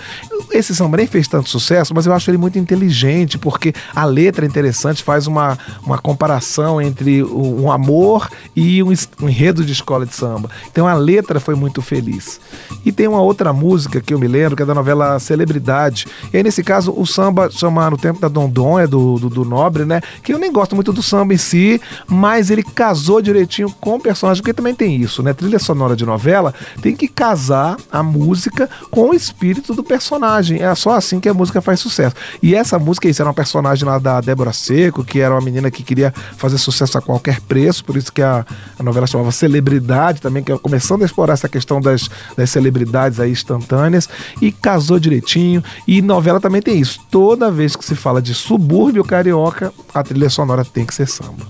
Esse 0.51 0.75
samba 0.75 0.97
nem 0.97 1.07
fez 1.07 1.27
tanto 1.27 1.49
sucesso, 1.49 1.91
mas 1.95 2.05
eu 2.05 2.13
acho 2.13 2.29
ele 2.29 2.37
muito 2.37 2.59
inteligente, 2.59 3.35
porque 3.35 3.73
a 3.95 4.05
letra 4.05 4.45
é 4.45 4.47
interessante, 4.47 5.01
faz 5.01 5.25
uma, 5.25 5.57
uma 5.83 5.97
comparação 5.97 6.79
entre 6.79 7.23
um 7.23 7.71
amor 7.71 8.29
e 8.55 8.83
um, 8.83 8.93
um 9.23 9.27
enredo 9.27 9.65
de 9.65 9.71
escola 9.71 10.05
de 10.05 10.13
samba. 10.13 10.51
Então 10.71 10.87
a 10.87 10.93
letra 10.93 11.39
foi 11.39 11.55
muito 11.55 11.81
feliz. 11.81 12.39
E 12.85 12.91
tem 12.91 13.07
uma 13.07 13.21
outra 13.21 13.51
música 13.51 13.99
que 13.99 14.13
eu 14.13 14.19
me 14.19 14.27
lembro, 14.27 14.55
que 14.55 14.61
é 14.61 14.65
da 14.65 14.75
novela 14.75 15.17
Celebridade. 15.17 16.05
E 16.31 16.37
aí, 16.37 16.43
nesse 16.43 16.63
caso, 16.63 16.93
o 16.95 17.07
samba 17.07 17.49
chama 17.49 17.89
No 17.89 17.97
Tempo 17.97 18.19
da 18.19 18.27
Dondon, 18.27 18.79
é 18.79 18.85
do, 18.85 19.17
do, 19.17 19.29
do 19.29 19.43
Nobre, 19.43 19.83
né? 19.83 19.99
Que 20.21 20.31
eu 20.31 20.37
nem 20.37 20.51
gosto 20.51 20.74
muito 20.75 20.93
do 20.93 21.01
samba 21.01 21.33
em 21.33 21.37
si, 21.37 21.81
mas 22.07 22.49
ele 22.49 22.63
casou 22.63 23.21
direitinho 23.21 23.69
com 23.69 23.95
o 23.95 23.99
personagem, 23.99 24.41
porque 24.41 24.53
também 24.53 24.75
tem 24.75 25.01
isso, 25.01 25.23
né? 25.23 25.33
Trilha 25.33 25.59
sonora 25.59 25.95
de 25.95 26.05
novela 26.05 26.53
tem 26.81 26.95
que 26.95 27.07
casar 27.07 27.77
a 27.91 28.03
música 28.03 28.69
com 28.91 29.09
o 29.09 29.13
espírito 29.13 29.73
do 29.73 29.83
personagem. 29.83 30.61
É 30.61 30.73
só 30.75 30.91
assim 30.91 31.19
que 31.19 31.29
a 31.29 31.33
música 31.33 31.61
faz 31.61 31.79
sucesso. 31.79 32.15
E 32.41 32.53
essa 32.55 32.77
música, 32.77 33.07
isso 33.07 33.21
era 33.21 33.29
uma 33.29 33.33
personagem 33.33 33.85
lá 33.85 33.97
da 33.97 34.21
Débora 34.21 34.53
Seco, 34.53 35.03
que 35.03 35.19
era 35.19 35.33
uma 35.33 35.41
menina 35.41 35.71
que 35.71 35.83
queria 35.83 36.13
fazer 36.37 36.57
sucesso 36.57 36.97
a 36.97 37.01
qualquer 37.01 37.41
preço, 37.41 37.83
por 37.83 37.95
isso 37.97 38.11
que 38.11 38.21
a, 38.21 38.45
a 38.77 38.83
novela 38.83 39.07
chamava 39.07 39.31
Celebridade 39.31 40.21
também, 40.21 40.43
que 40.43 40.51
é 40.51 40.57
começando 40.57 41.03
a 41.03 41.05
explorar 41.05 41.33
essa 41.33 41.49
questão 41.49 41.79
das, 41.79 42.09
das 42.35 42.49
celebridades 42.49 43.19
aí 43.19 43.31
instantâneas, 43.31 44.09
e 44.41 44.51
casou 44.51 44.99
direitinho. 44.99 45.63
E 45.87 46.01
novela 46.01 46.39
também 46.39 46.61
tem 46.61 46.79
isso. 46.79 46.99
Toda 47.09 47.51
vez 47.51 47.75
que 47.75 47.85
se 47.85 47.95
fala 47.95 48.21
de 48.21 48.33
subúrbio 48.33 49.03
carioca, 49.03 49.73
a 49.93 50.03
trilha 50.03 50.29
sonora 50.29 50.54
tem 50.63 50.85
que 50.85 50.93
ser 50.93 51.07
samba. 51.07 51.45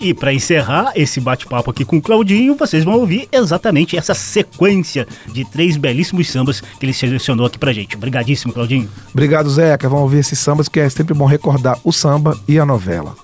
E 0.00 0.14
para 0.14 0.32
encerrar 0.32 0.92
esse 0.94 1.20
bate-papo 1.20 1.70
aqui 1.70 1.84
com 1.84 1.96
o 1.96 2.02
Claudinho, 2.02 2.54
vocês 2.54 2.84
vão 2.84 2.94
ouvir 2.94 3.28
exatamente 3.32 3.96
essa 3.96 4.14
sequência 4.14 5.06
de 5.32 5.44
três 5.44 5.76
belíssimos 5.76 6.30
sambas 6.30 6.60
que 6.60 6.86
ele 6.86 6.92
selecionou 6.92 7.46
aqui 7.46 7.58
pra 7.58 7.72
gente. 7.72 7.96
Obrigadíssimo, 7.96 8.52
Claudinho. 8.52 8.88
Obrigado, 9.12 9.50
Zeca. 9.50 9.88
Vamos 9.88 10.04
ouvir 10.04 10.18
esses 10.18 10.38
sambas, 10.38 10.68
que 10.68 10.78
é 10.78 10.88
sempre 10.88 11.14
bom 11.14 11.26
recordar 11.26 11.78
o 11.82 11.92
samba 11.92 12.38
e 12.46 12.60
a 12.60 12.64
novela. 12.64 13.16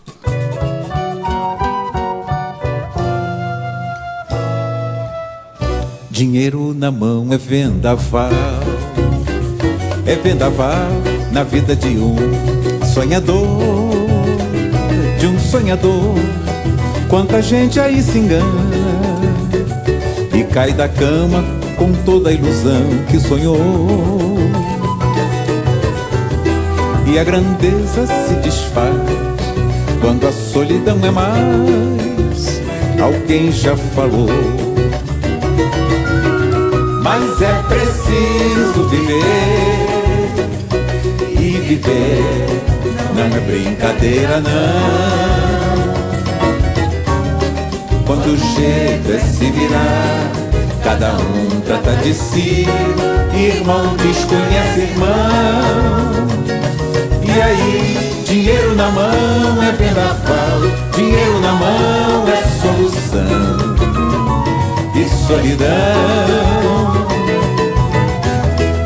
Dinheiro 6.10 6.72
na 6.72 6.92
mão 6.92 7.32
é 7.32 7.36
vendaval, 7.36 8.30
é 10.06 10.14
vendaval 10.14 10.88
na 11.32 11.42
vida 11.42 11.74
de 11.74 11.88
um 11.88 12.14
sonhador, 12.94 13.83
de 15.24 15.28
um 15.28 15.38
sonhador. 15.38 16.16
Quanta 17.08 17.40
gente 17.40 17.80
aí 17.80 18.02
se 18.02 18.18
engana 18.18 18.44
e 20.34 20.44
cai 20.44 20.70
da 20.74 20.86
cama 20.86 21.42
com 21.78 21.94
toda 22.04 22.28
a 22.28 22.32
ilusão 22.32 22.82
que 23.08 23.18
sonhou. 23.18 23.56
E 27.06 27.18
a 27.18 27.24
grandeza 27.24 28.06
se 28.06 28.34
desfaz 28.42 28.94
quando 30.02 30.26
a 30.26 30.32
solidão 30.32 30.98
é 31.02 31.10
mais. 31.10 32.60
Alguém 33.00 33.50
já 33.50 33.74
falou 33.76 34.28
mas 37.02 37.42
é 37.42 37.62
preciso 37.68 38.88
viver 38.88 39.24
e 41.38 41.50
viver 41.58 42.73
não 43.14 43.36
é 43.36 43.40
brincadeira 43.40 44.40
não. 44.40 45.24
Quando 48.06 48.34
é 48.34 49.18
se 49.18 49.50
virar, 49.50 50.30
cada 50.82 51.14
um 51.14 51.60
trata 51.60 51.92
de 52.02 52.12
si, 52.12 52.66
irmão 53.34 53.96
desconhece 53.96 54.80
irmão. 54.80 56.24
E 57.22 57.40
aí, 57.40 58.22
dinheiro 58.26 58.74
na 58.74 58.90
mão 58.90 59.62
é 59.62 59.72
vendaval, 59.72 60.60
dinheiro 60.94 61.40
na 61.40 61.52
mão 61.52 62.28
é 62.28 62.42
solução 62.60 63.74
e 64.94 65.08
solidão. 65.26 65.74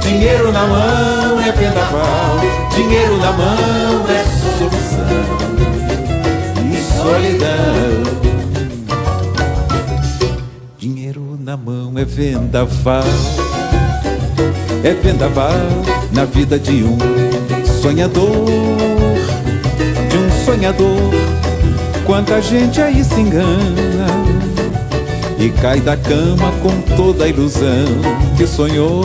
Dinheiro 0.01 0.53
na 0.53 0.67
mão 0.67 1.41
é 1.41 1.53
vendaval, 1.53 2.68
dinheiro 2.79 3.19
na 3.19 3.33
mão 3.33 4.07
é 4.09 4.25
solução 4.57 5.19
e 6.73 6.77
solidão. 7.03 8.19
Dinheiro 10.79 11.37
na 11.41 11.57
mão 11.57 11.99
é 11.99 12.05
vendaval, 12.05 13.03
é 14.85 14.95
vendaval 14.95 15.51
na 16.13 16.25
vida 16.25 16.57
de 16.57 16.85
um 16.85 16.97
sonhador, 17.83 18.47
de 20.09 20.17
um 20.17 20.45
sonhador. 20.45 21.11
Quanta 22.07 22.41
gente 22.41 22.81
aí 22.81 23.03
se 23.03 23.21
engana 23.21 24.07
e 25.37 25.51
cai 25.61 25.81
da 25.81 25.97
cama 25.97 26.53
com 26.63 26.97
toda 26.97 27.25
a 27.25 27.29
ilusão 27.29 27.87
que 28.37 28.47
sonhou. 28.47 29.05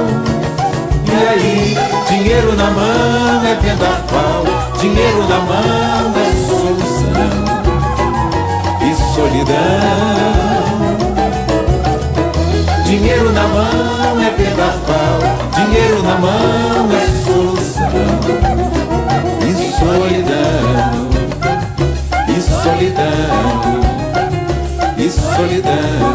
Aí, 1.29 1.77
dinheiro 2.09 2.55
na 2.55 2.71
mão 2.71 3.45
é 3.45 3.55
vendaval, 3.55 4.43
dinheiro 4.79 5.27
na 5.27 5.39
mão 5.39 6.13
é 6.17 6.31
solução 6.47 7.41
e 8.81 8.95
solidão. 9.15 10.11
Dinheiro 12.85 13.31
na 13.31 13.47
mão 13.47 14.19
é 14.21 14.29
vendaval, 14.31 15.19
dinheiro 15.55 16.03
na 16.03 16.15
mão 16.15 16.91
é 16.91 17.07
solução 17.23 17.61
e 19.47 19.53
solidão, 19.79 21.09
e 22.27 22.41
solidão, 22.41 23.61
e 24.97 25.09
solidão, 25.09 26.10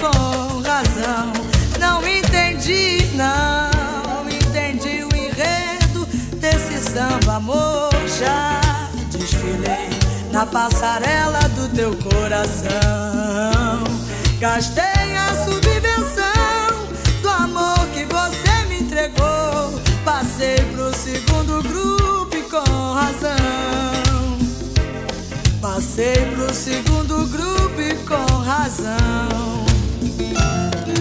com 0.00 0.62
razão. 0.62 1.32
Não 1.78 2.06
entendi, 2.06 3.06
não 3.14 4.28
entendi 4.28 5.04
o 5.04 5.14
enredo 5.14 6.06
desse 6.36 6.78
samba, 6.90 7.36
amor. 7.36 7.90
Já 8.18 8.60
desfilei 9.10 9.90
na 10.32 10.46
passarela 10.46 11.40
do 11.50 11.68
teu 11.74 11.94
coração. 11.96 12.70
Gastei 14.38 15.16
a 15.16 15.34
subvenção 15.44 16.88
do 17.20 17.28
amor 17.28 17.86
que 17.92 18.04
você 18.06 18.64
me 18.68 18.80
entregou. 18.80 19.80
Passei 20.04 20.56
pro 20.72 20.94
segundo 20.94 21.62
grupo 21.62 22.36
com 22.50 22.92
razão. 22.94 24.38
Passei 25.60 26.24
pro 26.34 26.54
segundo 26.54 27.26
grupo 27.26 27.50
com 28.06 28.36
razão. 28.38 29.69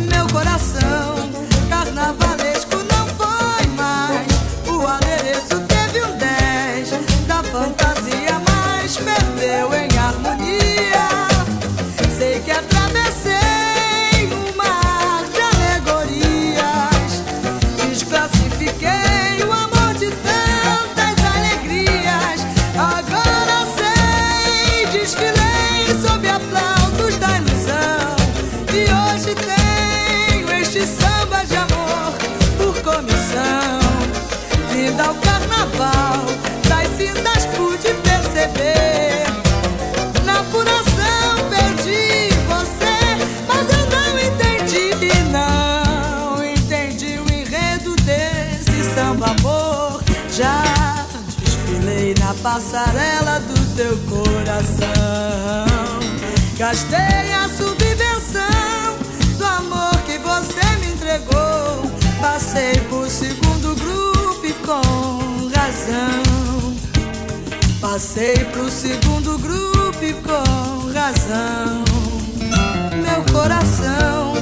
Meu 0.09 0.27
coração 0.27 1.15
carnavalesco 1.69 2.38
passarela 52.41 53.39
do 53.39 53.75
teu 53.75 53.97
coração. 54.09 54.87
Gastei 56.57 57.31
a 57.33 57.47
subvenção 57.49 58.97
do 59.37 59.45
amor 59.45 59.97
que 60.05 60.17
você 60.17 60.63
me 60.79 60.93
entregou. 60.93 61.89
Passei 62.21 62.75
por 62.89 63.08
Passei 67.91 68.35
pro 68.51 68.69
segundo 68.69 69.39
grupo 69.39 69.99
com 70.21 70.91
razão. 70.93 71.83
Meu 73.01 73.33
coração 73.33 74.35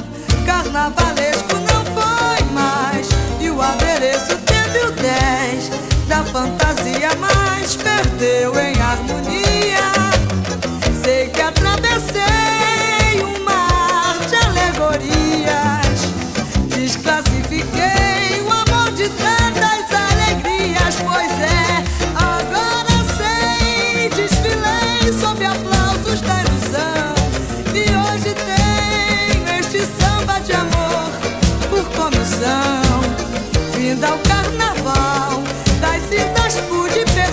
carnavalesco 0.44 1.54
não 1.54 1.82
foi 1.94 2.44
mais. 2.52 3.08
E 3.40 3.48
o 3.48 3.62
adereço 3.62 4.36
teve 4.44 4.84
o 4.84 4.90
10 4.90 5.70
da 6.08 6.22
fantasia, 6.24 7.08
mas 7.18 7.74
perdeu 7.74 8.54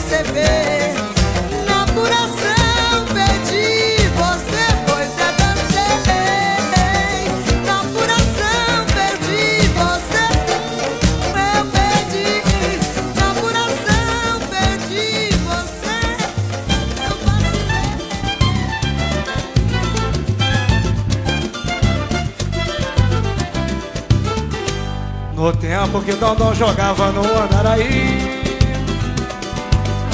Na 0.07 1.81
apuração 1.81 3.05
pedi 3.07 3.97
você, 4.13 4.65
pois 4.85 5.13
é 5.17 5.29
dancei. 5.41 6.05
Na 7.65 7.75
apuração 7.81 8.85
perdi 8.93 9.67
você, 9.73 10.25
eu 11.57 11.61
perdi. 11.71 12.29
Na 13.15 13.25
apuração 13.31 14.29
perdi 14.51 15.15
você. 15.43 15.97
No 25.35 25.51
tempo 25.53 25.95
que 26.01 26.13
Dondon 26.13 26.53
jogava 26.53 27.11
no 27.11 27.21
Andaraí 27.21 28.44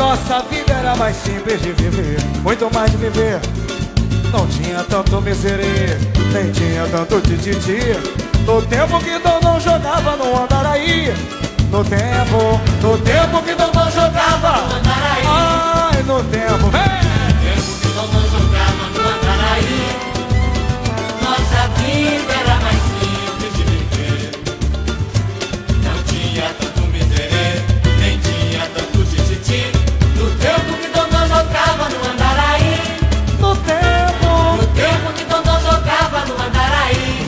Nossa 0.02 0.42
vida 0.50 0.74
era 0.74 0.96
mais 0.96 1.16
simples 1.16 1.62
de 1.62 1.74
viver 1.74 2.18
Muito 2.42 2.68
mais 2.74 2.90
de 2.90 2.98
viver. 2.98 3.40
Não 4.32 4.48
tinha 4.48 4.84
tanto 4.84 5.22
miserê 5.22 5.96
Nem 6.34 6.52
tinha 6.52 6.88
tanto 6.88 7.22
tititi. 7.22 7.80
No 8.48 8.64
tempo 8.64 9.00
que 9.00 9.20
Dondon 9.20 9.60
jogava 9.60 10.16
no 10.16 10.44
Andaraí. 10.44 11.14
No 11.70 11.84
tempo, 11.84 12.60
no 12.82 12.98
tempo 12.98 13.44
que 13.44 13.54
Dondon 13.54 13.92
jogava 13.92 14.62
no 14.62 14.76
Andaraí. 14.76 15.24
Ai, 15.28 16.04
no 16.04 16.24
tempo, 16.24 16.72
vem! 16.72 17.02
Nossa 21.22 21.68
vida 21.78 22.34
era 22.34 22.41
mais 22.41 22.41
simples 22.41 22.41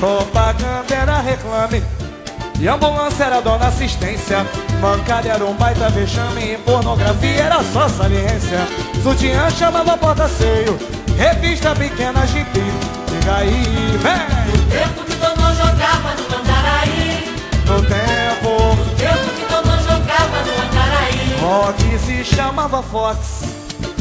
Propaganda 0.04 0.94
era 0.94 1.22
reclame 1.22 1.82
E 2.60 2.68
ambulância 2.68 3.24
era 3.24 3.40
dona 3.40 3.68
assistência. 3.68 4.46
Bancária 4.82 5.32
era 5.32 5.46
um 5.46 5.54
baita 5.54 5.90
vexame 5.92 6.56
E 6.56 6.58
pornografia 6.58 7.44
era 7.44 7.64
só 7.64 7.88
saliência. 7.88 8.68
Sutiã 9.02 9.50
chamava 9.50 9.98
porta-seio 9.98 10.78
Revista 11.16 11.74
pequena 11.74 12.28
gibi. 12.28 12.66
Diga 13.08 13.36
aí, 13.38 13.98
vem 14.02 14.52
No 14.52 14.70
tempo 14.70 15.06
que 15.06 15.16
Dondon 15.16 15.56
jogava 15.56 16.16
no 16.16 16.38
Andaraí. 16.38 17.36
No 17.66 17.82
tempo 17.84 18.76
No 18.76 18.96
tempo 18.96 19.30
que 19.38 19.46
Dondon 19.46 19.78
jogava 19.84 20.44
no 20.44 20.64
Andaraí. 20.68 21.40
Rock 21.40 22.00
se 22.00 22.26
chamava 22.26 22.84
Fox 22.84 23.53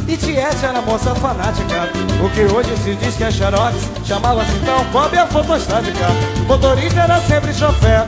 e 0.09 0.17
Tiete 0.17 0.65
era 0.65 0.81
moça 0.83 1.15
fanática 1.15 1.89
O 2.23 2.29
que 2.31 2.43
hoje 2.43 2.77
se 2.83 2.95
diz 2.97 3.15
que 3.15 3.25
é 3.25 3.31
xerox 3.31 3.75
Chamava-se 4.05 4.53
então 4.57 4.85
Bob 4.93 5.17
a 5.17 5.27
fotostática 5.27 6.07
Motorista 6.47 7.01
era 7.03 7.21
sempre 7.21 7.55
chofé 7.55 8.05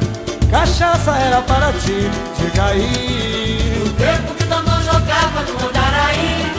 Cachaça 0.50 1.16
era 1.16 1.40
para 1.42 1.72
ti 1.72 2.10
Diga 2.38 2.66
aí 2.66 3.82
No 3.84 3.90
tempo 3.92 4.34
que 4.34 4.44
Dondon 4.44 4.80
jogava 4.82 5.42
no 5.42 5.68
Andaraí. 5.68 6.52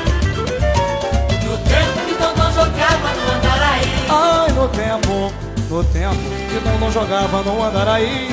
No 1.44 1.58
tempo 1.58 2.00
que 2.08 2.14
Dondon 2.14 2.52
jogava 2.52 3.14
no 3.14 3.32
Andaraí. 3.34 4.06
Ai, 4.10 4.52
no 4.54 4.68
tempo 4.70 5.34
No 5.70 5.84
tempo 5.84 6.16
que 6.50 6.80
não 6.80 6.92
jogava 6.92 7.42
no 7.44 7.64
Andaraí 7.64 8.30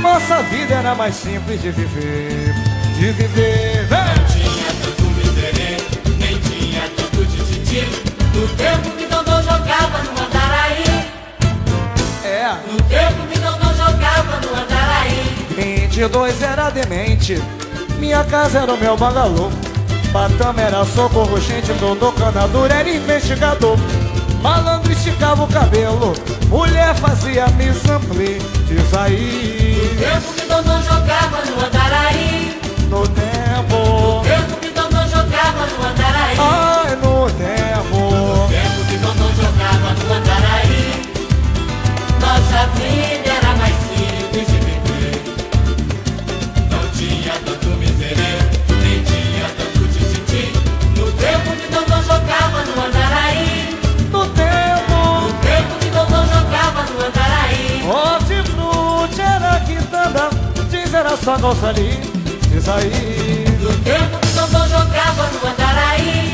Nossa 0.00 0.42
vida 0.42 0.74
era 0.74 0.94
mais 0.94 1.14
simples 1.14 1.60
de 1.60 1.70
viver 1.70 2.54
De 2.98 3.12
viver 3.12 3.86
vem! 3.86 4.31
Tititi. 7.72 8.12
No 8.34 8.48
tempo 8.48 8.90
que 8.96 9.06
Dondon 9.06 9.42
jogava 9.42 9.98
no 10.04 10.22
Andaraí. 10.22 10.84
É 12.24 12.54
No 12.70 12.82
tempo 12.84 13.26
que 13.30 13.38
Dondon 13.38 13.74
jogava 13.74 14.40
no 14.40 14.62
Andaraí. 14.62 15.46
22 15.56 16.42
era 16.42 16.70
demente 16.70 17.42
Minha 17.98 18.24
casa 18.24 18.60
era 18.60 18.72
o 18.72 18.78
meu 18.78 18.96
bangalô 18.96 19.50
Patama 20.12 20.62
era 20.62 20.84
socorro, 20.84 21.38
gente, 21.40 21.72
Dodô 21.74 22.10
Canadura 22.12 22.74
era 22.74 22.88
investigador 22.88 23.76
Malandro 24.40 24.90
esticava 24.92 25.44
o 25.44 25.46
cabelo 25.46 26.14
Mulher 26.48 26.94
fazia 26.94 27.46
misampli 27.48 28.38
Diz 28.66 28.94
aí 28.94 29.78
No 29.84 30.00
tempo 30.00 30.32
que 30.32 30.46
Dondon 30.46 30.82
jogava 30.82 31.42
no 31.44 31.66
Andaraí. 31.66 32.60
No 32.88 33.06
tempo 33.08 33.76
No 33.76 34.22
tempo 34.22 34.56
que 34.60 34.68
Dondon 34.70 35.06
jogava 35.08 35.66
no 35.66 35.86
Andaraí. 35.86 36.38
Ai, 36.38 36.71
a 42.62 42.66
vida 42.66 43.28
era 43.28 43.56
mais 43.56 43.74
simples 43.74 44.46
de 44.46 44.58
viver. 44.66 45.20
Não 46.70 46.88
tinha 46.90 47.32
tanto 47.44 47.66
miserê, 47.70 48.38
nem 48.82 49.02
tinha 49.02 49.48
tanto 49.58 49.88
tititi. 49.88 50.52
No 50.96 51.10
tempo 51.12 51.50
que 51.56 51.66
de 51.66 51.74
Dodô 51.74 52.02
jogava 52.02 52.62
no 52.64 52.84
Andaraí. 52.84 53.78
No 54.12 54.26
tempo, 54.26 54.94
no 55.22 55.32
tempo 55.40 55.78
de 55.80 55.90
Dodô 55.90 56.22
jogava 56.34 56.82
no 56.84 57.04
Andaraí. 57.04 57.82
Onde 57.82 58.42
Brute 58.52 59.20
era 59.20 59.60
quitanda, 59.60 60.30
diz 60.70 60.94
era 60.94 61.16
só 61.16 61.36
Gonçalves, 61.38 61.98
diz 62.48 62.68
aí. 62.68 63.44
No 63.60 63.72
tempo 63.78 64.18
que 64.20 64.26
de 64.28 64.34
Dodô 64.34 64.68
jogava 64.68 65.30
no 65.32 65.48
Andaraí. 65.50 66.31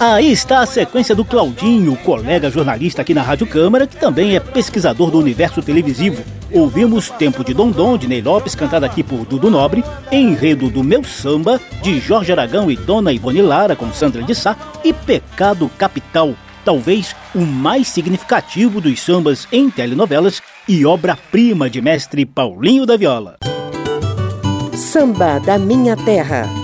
Aí 0.00 0.32
está 0.32 0.60
a 0.60 0.66
sequência 0.66 1.14
do 1.14 1.24
Claudinho, 1.24 1.96
colega 1.96 2.50
jornalista 2.50 3.02
aqui 3.02 3.12
na 3.12 3.22
Rádio 3.22 3.46
Câmara, 3.46 3.86
que 3.86 3.96
também 3.96 4.34
é 4.36 4.40
pesquisador 4.40 5.10
do 5.10 5.18
universo 5.18 5.60
televisivo. 5.60 6.22
Ouvimos 6.50 7.10
Tempo 7.10 7.44
de 7.44 7.52
Dondon, 7.52 7.98
de 7.98 8.06
Ney 8.06 8.22
Lopes, 8.22 8.54
cantado 8.54 8.86
aqui 8.86 9.02
por 9.02 9.24
Dudu 9.24 9.50
Nobre, 9.50 9.84
Enredo 10.10 10.70
do 10.70 10.82
Meu 10.84 11.04
Samba, 11.04 11.60
de 11.82 12.00
Jorge 12.00 12.32
Aragão 12.32 12.70
e 12.70 12.76
Dona 12.76 13.12
Ivone 13.12 13.42
Lara, 13.42 13.76
com 13.76 13.92
Sandra 13.92 14.22
de 14.22 14.34
Sá, 14.34 14.56
e 14.84 14.92
Pecado 14.92 15.70
Capital, 15.76 16.34
talvez 16.64 17.14
o 17.34 17.40
mais 17.40 17.88
significativo 17.88 18.80
dos 18.80 19.00
sambas 19.00 19.48
em 19.52 19.68
telenovelas 19.68 20.40
e 20.68 20.86
obra-prima 20.86 21.68
de 21.68 21.82
mestre 21.82 22.24
Paulinho 22.24 22.86
da 22.86 22.96
Viola. 22.96 23.36
Samba 24.74 25.38
da 25.38 25.58
Minha 25.58 25.96
Terra. 25.96 26.63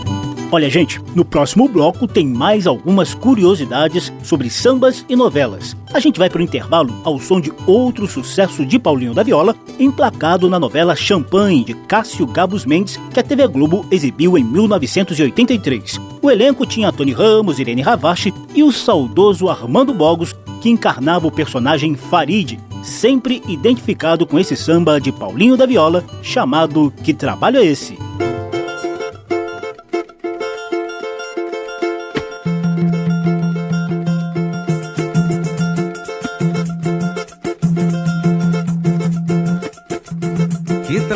Olha, 0.53 0.69
gente, 0.69 1.01
no 1.15 1.25
próximo 1.25 1.69
bloco 1.69 2.09
tem 2.09 2.27
mais 2.27 2.67
algumas 2.67 3.15
curiosidades 3.15 4.13
sobre 4.21 4.51
sambas 4.51 5.05
e 5.09 5.15
novelas. 5.15 5.77
A 5.95 6.01
gente 6.01 6.19
vai 6.19 6.29
para 6.29 6.41
o 6.41 6.43
intervalo 6.43 6.93
ao 7.05 7.21
som 7.21 7.41
de 7.41 7.53
outro 7.69 8.09
sucesso 8.09 8.67
de 8.67 8.77
Paulinho 8.77 9.15
da 9.15 9.23
Viola, 9.23 9.55
emplacado 9.79 10.51
na 10.51 10.59
novela 10.59 10.97
Champanhe, 10.97 11.65
de 11.65 11.75
Cássio 11.75 12.27
Gabos 12.27 12.67
Mendes, 12.67 12.99
que 13.15 13.21
a 13.21 13.23
TV 13.23 13.47
Globo 13.47 13.87
exibiu 13.93 14.37
em 14.37 14.43
1983. 14.43 16.01
O 16.21 16.29
elenco 16.29 16.67
tinha 16.67 16.93
Tony 16.93 17.13
Ramos, 17.13 17.61
Irene 17.61 17.83
Ravache 17.83 18.35
e 18.53 18.65
o 18.65 18.73
saudoso 18.73 19.49
Armando 19.49 19.95
Bogos, 19.95 20.35
que 20.61 20.69
encarnava 20.69 21.29
o 21.29 21.33
personagem 21.33 21.95
Farid, 21.95 22.59
sempre 22.83 23.41
identificado 23.47 24.27
com 24.27 24.37
esse 24.37 24.57
samba 24.57 25.01
de 25.01 25.13
Paulinho 25.13 25.57
da 25.57 25.65
Viola, 25.65 26.05
chamado 26.23 26.93
Que 27.05 27.15
Trabalho 27.15 27.59
é 27.59 27.65
Esse? 27.65 27.97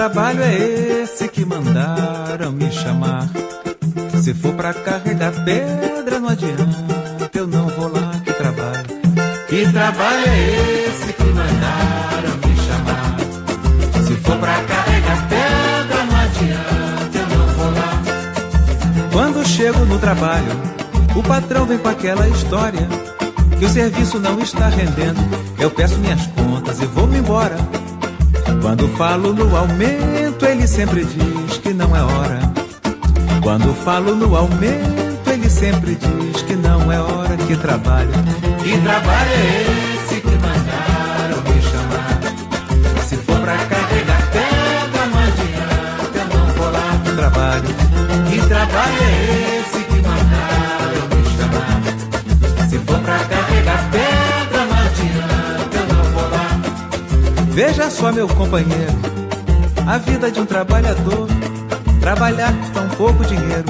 Trabalho 0.05 0.43
é 0.43 1.03
esse 1.03 1.27
que 1.29 1.47
mandaram 1.47 2.53
me 2.53 2.71
chamar? 2.71 3.27
Se 4.23 4.35
for 4.35 4.53
pra 4.53 4.75
carregar 4.75 5.33
pedra, 5.47 6.21
não 6.21 6.29
adianta, 6.29 7.31
eu 7.33 7.47
não 7.47 7.69
vou 7.69 7.91
lá. 7.91 8.13
Que 8.23 8.33
trabalho? 8.35 8.85
Que 9.49 9.73
trabalho 9.73 10.27
é 10.27 10.89
esse 10.89 11.11
que 11.15 11.23
mandaram 11.23 12.37
me 12.37 12.55
chamar? 12.67 13.17
Se 14.07 14.15
for 14.17 14.37
pra 14.37 14.63
carregar 14.65 15.27
pedra, 15.27 16.05
não 16.05 16.21
adianta, 16.21 17.19
eu 17.19 17.39
não 17.39 17.47
vou 17.55 17.71
lá. 17.71 18.03
Quando 19.11 19.49
chego 19.49 19.87
no 19.87 19.99
trabalho, 19.99 20.53
o 21.17 21.23
patrão 21.23 21.65
vem 21.65 21.79
com 21.79 21.89
aquela 21.89 22.29
história 22.29 22.87
que 23.59 23.65
o 23.65 23.71
serviço 23.71 24.19
não 24.21 24.39
está 24.39 24.69
rendendo. 24.69 25.23
Eu 25.59 25.71
peço 25.71 25.97
minhas 25.99 26.27
contas 26.27 26.79
e 26.83 26.85
vou-me 26.85 27.17
embora. 27.17 27.57
Quando 28.65 28.89
falo 28.97 29.35
no 29.35 29.55
aumento, 29.55 30.47
ele 30.47 30.67
sempre 30.67 31.05
diz 31.05 31.59
que 31.59 31.75
não 31.75 31.95
é 31.95 32.03
hora. 32.03 32.41
Quando 33.43 33.75
falo 33.75 34.15
no 34.15 34.35
aumento, 34.35 35.31
ele 35.31 35.51
sempre 35.51 35.95
diz 35.97 36.41
que 36.41 36.57
não 36.57 36.91
é 36.91 36.99
hora. 36.99 37.37
Que 37.47 37.59
trabalho, 37.59 38.09
que 38.63 38.79
trabalho 38.79 39.31
é 39.31 40.07
esse 40.07 40.19
que 40.19 40.31
mandaram 40.31 41.43
me 41.43 41.61
chamar? 41.61 43.05
Se 43.07 43.17
for 43.19 43.39
pra 43.39 43.55
carregar 43.55 44.31
pedra, 44.33 45.03
adianta, 45.29 46.19
eu 46.19 46.39
não 46.39 46.47
vou 46.55 46.71
lá. 46.73 47.01
Que 47.05 47.13
trabalho, 47.17 47.69
que 48.31 48.49
trabalho 48.49 49.03
é 49.03 49.61
esse 49.61 49.85
que 49.85 49.97
mandaram 49.97 50.74
Veja 57.55 57.89
só, 57.89 58.11
meu 58.11 58.27
companheiro, 58.27 58.93
a 59.87 59.97
vida 59.99 60.29
de 60.29 60.41
um 60.41 60.45
trabalhador. 60.45 61.29
Trabalhar 62.01 62.53
com 62.53 62.73
tão 62.73 62.89
pouco 62.97 63.25
dinheiro 63.25 63.65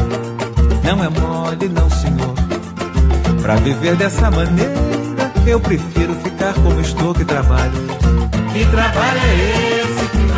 não 0.82 1.04
é 1.04 1.08
mole, 1.10 1.68
não, 1.68 1.90
senhor. 1.90 2.34
Pra 3.42 3.56
viver 3.56 3.94
dessa 3.94 4.30
maneira, 4.30 4.72
eu 5.46 5.60
prefiro 5.60 6.14
ficar 6.14 6.54
como 6.54 6.80
estou 6.80 7.12
que 7.12 7.26
trabalho. 7.26 7.72
Que 8.54 8.64
trabalho 8.64 9.20
é 9.22 9.82
esse 9.82 10.08
que 10.08 10.32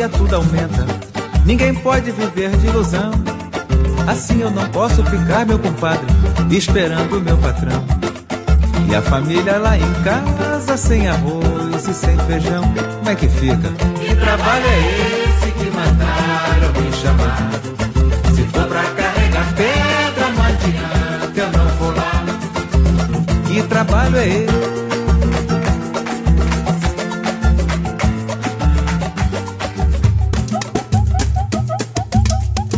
dia 0.00 0.08
tudo 0.08 0.36
aumenta, 0.36 0.86
ninguém 1.44 1.74
pode 1.74 2.10
viver 2.10 2.56
de 2.56 2.68
ilusão. 2.68 3.10
Assim 4.08 4.40
eu 4.40 4.50
não 4.50 4.66
posso 4.70 5.04
ficar, 5.04 5.44
meu 5.44 5.58
compadre, 5.58 6.06
esperando 6.50 7.18
o 7.18 7.20
meu 7.20 7.36
patrão. 7.36 7.84
E 8.88 8.94
a 8.94 9.02
família 9.02 9.58
lá 9.58 9.76
em 9.76 9.92
casa, 10.02 10.78
sem 10.78 11.06
arroz 11.06 11.86
e 11.86 11.92
sem 11.92 12.16
feijão, 12.20 12.64
como 12.96 13.10
é 13.10 13.14
que 13.14 13.28
fica? 13.28 13.68
Que 14.00 14.16
trabalho 14.16 14.64
é 14.64 14.78
esse 14.78 15.52
que 15.52 15.70
mandaram 15.70 16.82
me 16.82 16.92
chamar? 16.96 17.50
Se 18.34 18.42
for 18.44 18.66
pra 18.68 18.82
carregar 18.82 19.54
pedra, 19.54 20.30
não 20.34 20.44
adianta, 20.46 21.40
eu 21.40 21.52
não 21.52 21.68
vou 21.76 21.90
lá. 21.90 22.24
Que 23.46 23.62
trabalho 23.64 24.16
é 24.16 24.28
esse? 24.28 24.79